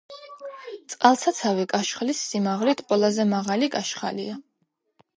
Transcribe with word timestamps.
წყალსაცავი 0.93 1.67
კაშხლის 1.75 2.23
სიმაღლით, 2.31 2.85
ყველაზე 2.91 3.29
მაღალი 3.37 3.73
კაშხალია. 3.79 4.43